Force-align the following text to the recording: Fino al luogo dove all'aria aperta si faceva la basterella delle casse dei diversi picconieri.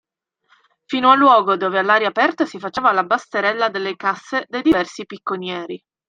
Fino 0.87 1.11
al 1.11 1.19
luogo 1.19 1.57
dove 1.57 1.77
all'aria 1.77 2.07
aperta 2.07 2.47
si 2.47 2.57
faceva 2.57 2.91
la 2.91 3.03
basterella 3.03 3.69
delle 3.69 3.95
casse 3.95 4.45
dei 4.49 4.63
diversi 4.63 5.05
picconieri. 5.05 5.79